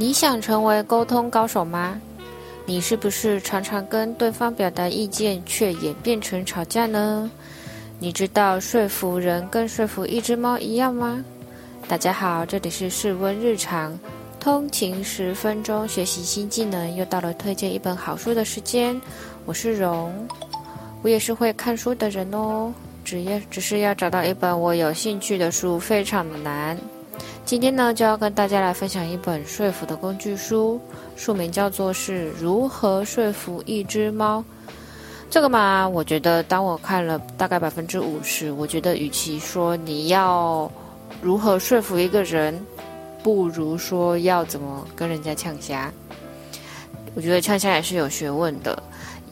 [0.00, 2.00] 你想成为沟通高手吗？
[2.64, 7.30] 你是不是常常跟对方表达意见，却演变成吵架呢？
[7.98, 11.22] 你知道说服人跟说服一只猫一样吗？
[11.86, 13.94] 大家好，这里是室温日常，
[14.40, 18.98] 通勤十分钟，学习新技能，又到了推荐一本好书的时间。
[19.44, 20.10] 我是荣，
[21.02, 22.72] 我也是会看书的人哦，
[23.04, 26.78] 只要只是要找到一本我有兴趣的书，非常的难。
[27.50, 30.80] 今天呢，就要跟大家来分享一本说服的工具书，
[31.16, 34.44] 书名叫做是如何说服一只猫。
[35.28, 40.70] 这个嘛，我觉得当我看了大概百分之五十，我觉得与其说你要
[41.20, 42.56] 如何说服一个人，
[43.20, 45.92] 不如说要怎么跟人家呛虾。
[47.16, 48.80] 我觉得呛虾也是有学问的，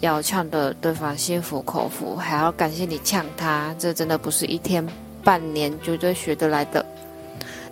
[0.01, 4.85] 要呛得对方心服口服，还要感谢你呛他，这真的不是一天
[5.23, 6.85] 半年绝对学得来的。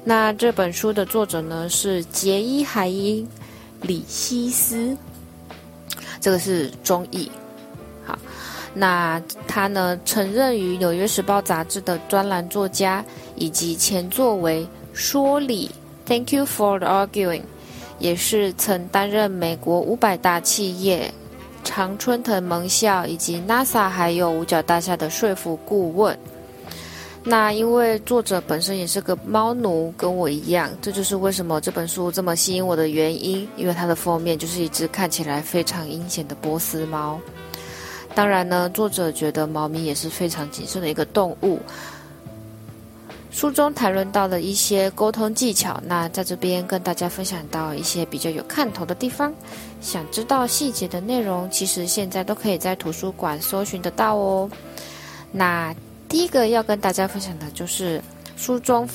[0.08, 3.28] 那这本书的作者呢是杰伊海因
[3.82, 4.96] 里希斯，
[6.20, 7.28] 这个是中译。
[8.04, 8.16] 好，
[8.72, 15.72] 那他呢曾任于《纽约时报》杂志的专栏作家，以及前作为说理
[16.06, 17.42] “Thank you for the arguing”，
[17.98, 21.12] 也是曾担任美国五百大企业、
[21.64, 26.16] 常春藤盟校以及 NASA 还有五角大厦的说服顾问。
[27.28, 33.48] 那因为作者本身也是个猫奴，跟我一样，这就是为什么这本书这么吸引我的原因。
[33.56, 37.20] 因为它的封面就是一只看起来非常阴险的波斯猫。
[38.14, 41.58] 当然呢，作者觉得猫咪也是非常谨慎的一个动物。
[43.32, 49.34] 书中谈论到了一些沟通技巧，那在这边跟大家分享到一些比较有看头的地方。
[49.80, 54.48] 想知道细节的内容，其实现在都可以在图书馆搜寻得到哦。
[55.32, 55.74] 那。
[56.08, 58.00] 第一个要跟大家分享的就是
[58.36, 58.88] 书中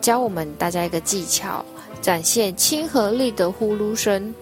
[0.00, 1.64] 教我们大家一个技巧，
[2.00, 4.34] 展现亲和力的呼噜声。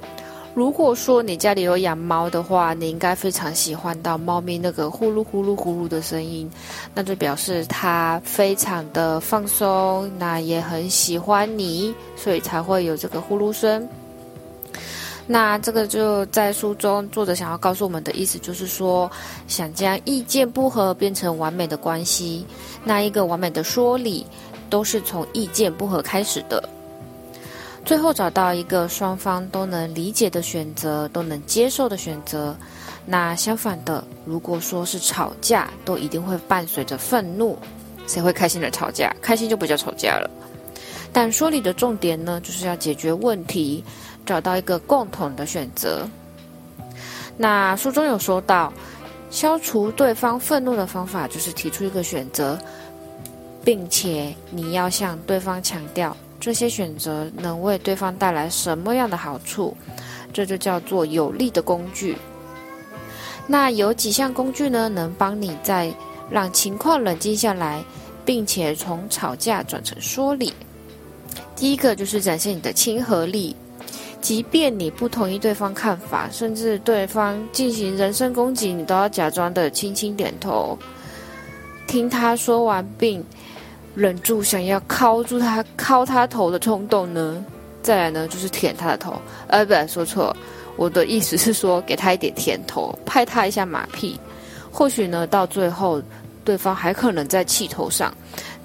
[0.52, 6.50] 如果说你家里有养猫的话，你应该非常喜欢到猫咪那个呼噜呼噜呼噜的声音，
[6.92, 13.88] 那就表示它非常的放松，那也很喜欢你，所以才会有这个呼噜声。
[15.32, 19.08] 那这个就在书中，作者想要告诉我们的意思就是说，
[19.46, 22.44] 想将意见不合变成完美的关系。
[22.82, 24.26] 那一个完美的说理，
[24.69, 26.69] 都是从意见不合开始的。
[27.84, 32.56] 最后找到一个双方都能理解的选择，都能接受的选择。
[33.06, 37.56] 那相反的，如果说是吵架，都一定会伴随着愤怒。
[38.08, 39.14] 谁会开心的吵架？
[39.22, 40.28] 开心就不叫吵架了。
[41.12, 43.84] 但说理的重点呢，就是要解决问题。
[44.25, 46.08] 找到一个共同的选择。
[47.36, 48.72] 那书中有说到，
[49.31, 52.58] 消除对方愤怒的方法就是提出一个选择，
[53.64, 59.76] 并且你要向对方强调这些选择能为对方带来什么样的好处，
[60.32, 62.16] 这就叫做有力的工具。
[63.47, 65.92] 那有几项工具呢，能帮你在
[66.31, 67.82] 让情况冷静下来，
[68.25, 70.52] 并且从吵架转成说理。
[71.56, 73.56] 第一个就是展现你的亲和力。
[74.20, 80.78] 即便你不同意对方看法，甚至对方进行人身攻击，你都要假装的轻轻点头，
[81.86, 83.25] 听他说完，并
[83.94, 87.44] 忍住想要敲住他、敲他头的冲动呢？
[87.82, 89.14] 再来呢，就是舔他的头。
[89.48, 90.37] 呃，不，说错，
[90.76, 94.20] 我的意思是说，给他一点甜头，拍他一下马屁。
[94.70, 96.00] 或许呢，到最后，
[96.44, 98.14] 对方还可能在气头上，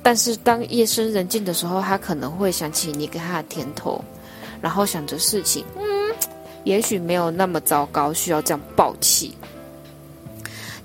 [0.04, 4.04] 但是当夜深人静的时候，他可能会想起你给他的甜头。
[4.66, 5.84] 然后想着事情，嗯，
[6.64, 9.32] 也许没有那么糟糕，需要这样暴气。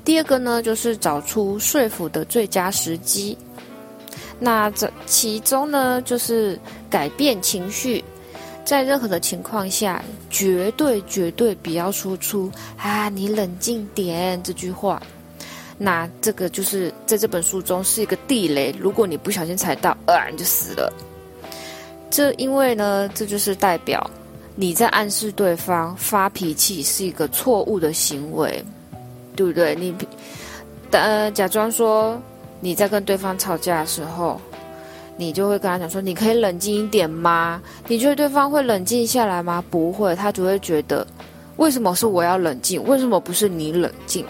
[0.04, 3.38] 第二个呢，就是找出说服的最佳时机。
[4.38, 8.04] 那这其中呢，就是改变情绪，
[8.66, 15.02] 在任何的情况下，绝对绝对不要说出“啊，你冷静点”这句话。
[15.78, 20.92] 那这个就是在这本书中是一个地雷，如果你不小心踩到，啊，你就死了。
[22.10, 24.10] 这因为呢，这就是代表
[24.56, 28.62] 你在暗示对方发脾气是一个错误的行为，
[29.36, 29.74] 对不对？
[29.76, 29.94] 你
[30.90, 32.20] 呃假装说
[32.60, 34.40] 你在跟对方吵架的时候，
[35.16, 39.62] 你就会跟他讲说：“你可以冷静一点吗？”你觉得对方会冷静下来吗？
[39.70, 41.06] 不会，他只会觉得
[41.56, 42.82] 为什么是我要冷静？
[42.84, 44.24] 为什么不是你冷静？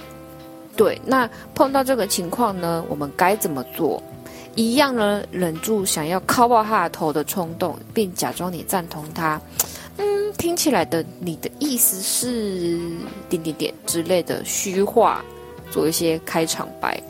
[0.77, 4.03] 对，那碰到这个情况呢，我们该怎么做？
[4.61, 9.41] 一样呢，忍住想要敲爆他的头的冲动，并假装你赞同他。
[9.97, 12.79] 嗯，听起来的你的意思是
[13.31, 15.25] 点点点之类的虚话，
[15.71, 17.03] 做一些开场白，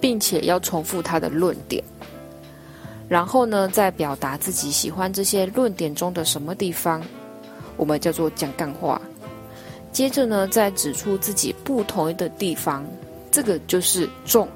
[0.00, 1.84] 并且要重复他的论点。
[3.06, 7.02] 然后呢，再表达自己喜欢这些论点中的什么地方，
[7.76, 8.98] 我们叫做讲干话。
[9.92, 12.86] 接着呢，再指出自己不同意的地方，
[13.30, 14.48] 这个就是重。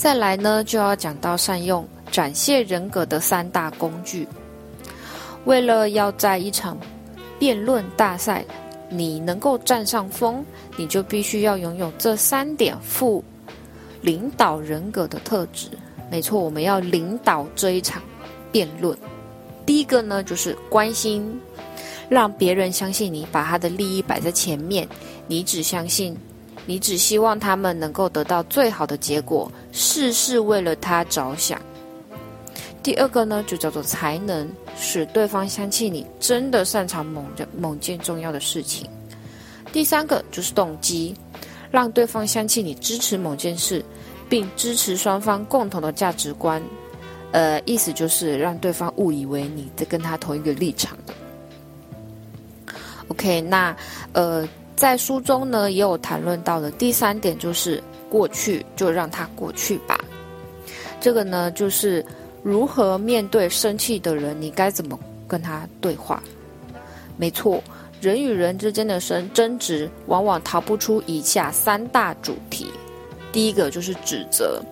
[0.00, 4.26] 再来呢，就要讲到善用展现人格的三大工具。
[5.44, 6.78] 为了要在一场
[7.38, 8.42] 辩论大赛，
[8.88, 10.42] 你能够占上风，
[10.78, 13.22] 你就必须要拥有这三点负
[14.00, 15.68] 领导人格的特质。
[16.10, 18.02] 没错，我们要领导这一场
[18.50, 18.96] 辩论。
[19.66, 21.38] 第一个呢，就是关心，
[22.08, 24.88] 让别人相信你，把他的利益摆在前面。
[25.26, 26.16] 你只相信，
[26.66, 31.60] 你只希望他们能够得到最好的结果，事事为了他着想。
[32.82, 34.48] 第二个呢，就叫做才能，
[34.78, 38.88] 使对方相信你真的擅长某件某件重要的事情。
[39.72, 41.14] 第三个就是动机，
[41.70, 43.84] 让对方相信你支持某件事。
[44.30, 46.62] 并支持双方共同的价值观，
[47.32, 51.12] 呃，意思就是让对方误以为你在跟他同一个立场的。
[53.08, 53.76] OK，那
[54.12, 54.48] 呃，
[54.80, 60.00] 在书中呢也有谈论到的第三点就是过去就让它过去吧。
[60.98, 62.02] 这个呢就是
[62.42, 64.98] 如何面对生气的人，你该怎么
[65.28, 66.22] 跟他对话？
[67.18, 67.62] 没错，
[68.00, 72.72] 人与人之间的争争执往往逃不出以下三大主题。
[73.32, 74.62] 第一个就是指责，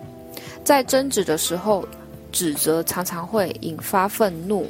[0.64, 1.86] 在争执的时候，
[2.32, 4.66] 指责常常会引发愤怒。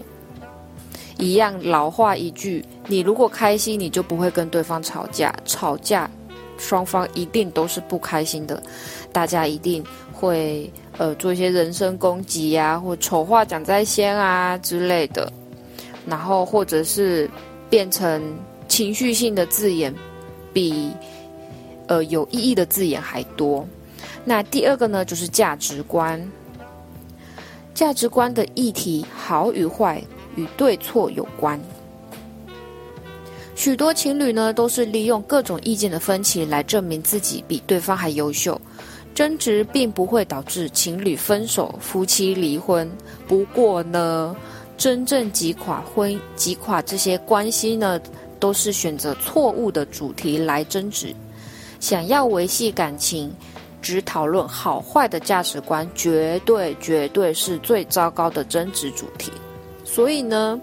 [1.18, 5.34] 一样老话一句，你如果开心，你就不会跟对方吵架。
[5.44, 6.08] 吵架，
[6.56, 8.62] 双方一定都是不开心的，
[9.12, 15.30] 大家一定会呃做一些人身攻击呀，或丑话讲在先啊之类的，
[16.06, 17.28] 然后或者是
[17.68, 18.22] 变成
[18.68, 19.92] 情绪性的字眼，
[20.52, 20.92] 比
[21.88, 23.66] 呃有意义的字眼还多。
[24.24, 26.20] 那第二个呢，就是价值观。
[27.74, 30.02] 价值观的议题，好与坏
[30.36, 31.60] 与对错有关。
[33.54, 38.60] 许多情侣呢，都是利用各种意见的分歧来证明自己比对方还优秀。
[39.14, 42.88] 争执并不会导致情侣分手、夫妻离婚。
[43.26, 44.36] 不过呢，
[44.76, 48.00] 真正击垮婚、击垮这些关系呢，
[48.38, 51.12] 都是选择错误的主题来争执。
[51.80, 53.32] 想要维系感情。
[53.80, 59.30] 只讨论好坏的价值观，绝对绝对是最糟糕的争执主题。
[59.90, 60.60] 所以呢，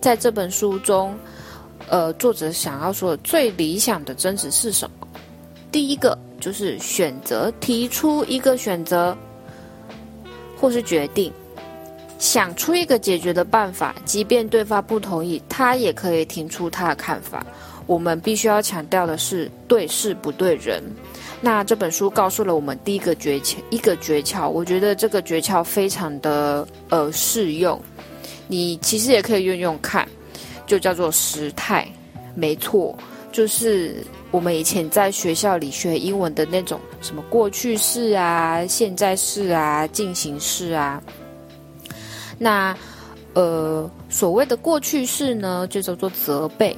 [0.00, 1.12] 在这本书中，
[1.88, 5.08] 呃，作者想要说最理想的争执是什么？
[5.72, 9.14] 第一个就是选择提出一个选择，
[10.56, 11.32] 或是决定，
[12.18, 17.44] 想出一个解决的办法，即便对方不同意，他也可以提出他的看法。
[17.86, 20.82] 我们必须要强调的是，对事不对人。
[21.40, 27.80] 那这本书告诉了我们第一个诀窍，一个诀窍，我觉得这个诀窍非常的呃适用，
[28.48, 30.08] 你其实也可以用用看，
[30.66, 31.86] 就叫做时态，
[32.34, 32.98] 没错，
[33.30, 41.00] 就是我们以前在学校里学英文的那种什么过去式啊、现在式啊、进行式啊。
[42.38, 42.76] 那
[43.34, 46.76] 呃所谓的过去式呢，就叫做责备，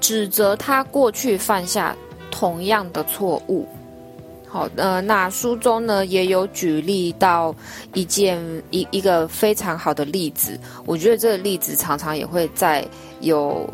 [0.00, 1.96] 指责他过去犯下。
[2.30, 3.66] 同样的错误，
[4.50, 7.54] 好，呃，那书中呢也有举例到
[7.92, 12.82] 一件一一个非常好的例子，我觉得这个例子常常也会在
[13.20, 13.68] 有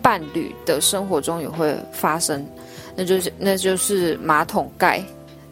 [0.00, 2.46] 伴侣的生活中也会发生，
[2.94, 5.02] 那就是那就是马桶盖，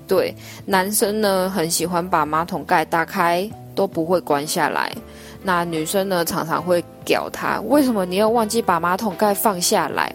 [0.07, 0.33] 对，
[0.65, 4.95] 男生呢很喜欢把马桶盖打开都不会关下来，
[5.43, 10.15] 那女生呢常常会屌他，为什么你要忘记把马桶盖放下来？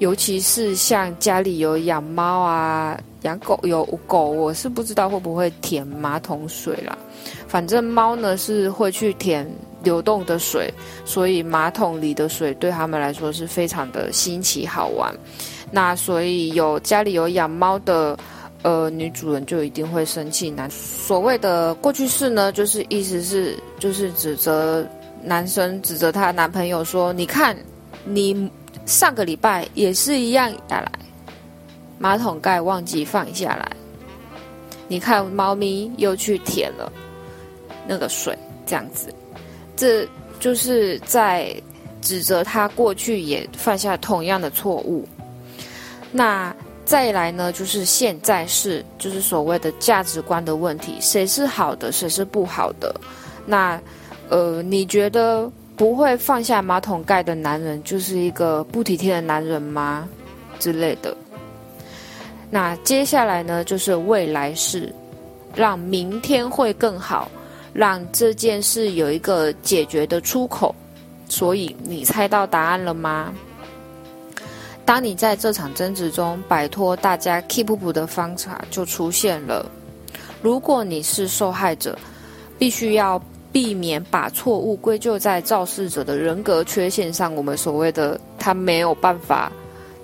[0.00, 6.96] 尤其是像家里有养猫啊、养狗有狗，我是不知道会不会舔马桶水啦。
[7.46, 9.48] 反正猫呢是会去舔
[9.82, 10.72] 流动的水，
[11.04, 15.14] 所以马桶里的水对他们来说是非常的新奇好玩。
[15.70, 18.16] 那所以有家里有养猫的
[18.62, 20.50] 呃女主人就一定会生气。
[20.50, 24.86] 男所谓的过去式呢，就是意思是就是指责
[25.22, 27.56] 男生指责他男朋友说：“你看
[28.04, 28.50] 你。”
[28.86, 30.90] 上个礼拜也是一样下来，
[31.98, 33.70] 马桶盖忘记放下来。
[34.86, 36.90] 你看，猫咪又去舔了
[37.86, 39.12] 那个水，这样子，
[39.76, 40.08] 这
[40.40, 41.54] 就是在
[42.00, 45.06] 指责他过去也犯下同样的错误。
[46.10, 52.94] 那再来呢，就是现在是就是所谓的价值观的问题，谁是好的，谁是不好的？
[53.44, 53.80] 那
[54.28, 55.50] 呃，你觉得？
[55.78, 60.08] 不会放下马桶盖的男人就是一个不体贴的男人吗？
[60.58, 61.16] 之类的。
[62.50, 64.92] 那接下来呢，就是未来式。
[65.54, 67.28] 让明天会更好，
[67.72, 70.72] 让这件事有一个解决的出口。
[71.26, 73.32] 所以你猜到答案了吗？
[74.84, 79.66] 当你在这场争执中摆脱大家 keep up 的方法就出现了。
[80.42, 81.98] 如果你是受害者，
[82.58, 87.34] 必须要避免把错误归咎在肇事者的人格缺陷上。
[87.34, 89.50] 我们所谓的他没有办法，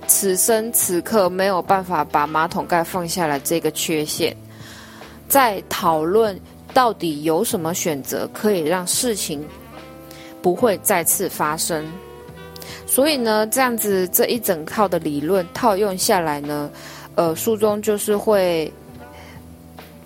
[0.06, 4.36] 此生此刻没有办法把马桶盖放下来这个缺陷，
[5.28, 6.38] 在讨论
[6.72, 9.44] 到底有什么选择可以让事情
[10.42, 11.84] 不会再次发生。
[12.86, 16.70] 所以呢，这样子这一整套的理论套用下来呢，
[17.14, 18.72] 呃，书中就是会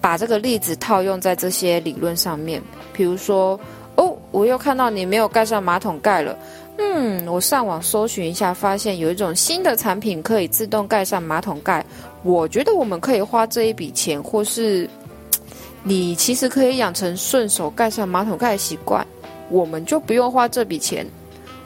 [0.01, 2.63] 把这个例子套用在这些理论上面。
[2.93, 3.59] 比如说，
[3.97, 6.37] 哦，我又看到你没有盖上马桶盖了，
[6.79, 11.85] 嗯，我上网搜寻一下，发现有一种新的产品可以自动盖上马桶盖，
[12.23, 14.89] 我觉得我们可以花这一笔钱，或是
[15.83, 19.07] 你其实可以养成顺手盖上马桶盖的习惯，
[19.51, 21.07] 我们就不用花这笔钱。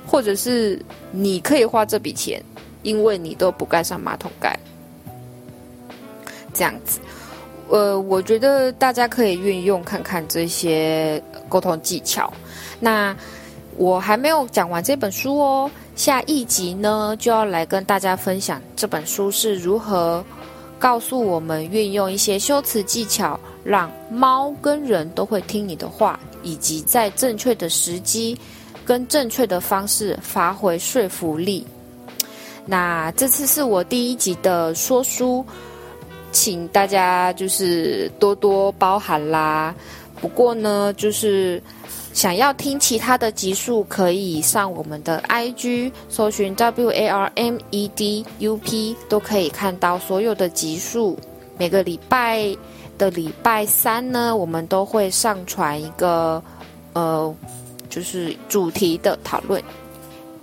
[0.04, 0.78] 或者是
[1.12, 2.42] 你可以花这笔钱，
[2.83, 4.59] 因为你都不盖上马桶盖，
[6.52, 6.99] 这样子，
[7.69, 12.31] 呃，我觉得大家可以运用看看这些沟通技巧。
[12.81, 13.16] 那
[13.76, 20.25] 我还没有讲完这本书哦，下一集呢就要来跟大家分享这本书是如何
[20.79, 28.38] 告诉我们运用一些修辞技巧，让猫跟人都会听你的话，以及在正确的时机。
[28.85, 31.64] 跟正确的方式发挥说服力。
[32.67, 35.47] 那这次是我第一集的说书，
[36.33, 39.73] 请大家就是多多包涵啦。
[40.21, 41.62] 不过呢，就是
[42.23, 51.19] 想要听其他的集数，可以上我们的 IG 搜寻 W A R M E D U P，都可以看到所有的集数。
[51.59, 52.57] 每个礼拜
[52.97, 56.41] 的礼拜三呢，我们都会上传一个
[56.93, 57.35] 呃。
[57.91, 59.61] 就是主题的讨论，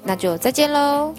[0.04, 1.16] 那就再见喽。